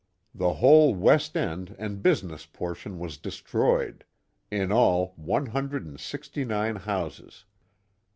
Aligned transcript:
The 0.33 0.53
whole 0.53 0.95
west 0.95 1.37
end 1.37 1.75
and 1.77 2.01
business 2.01 2.47
portion 2.47 2.97
was 2.97 3.19
destroyed, 3.19 4.03
in 4.49 4.71
all 4.71 5.13
one 5.15 5.45
hundred 5.45 5.85
and 5.85 5.99
sixty 5.99 6.43
nine 6.43 6.75
houses. 6.77 7.45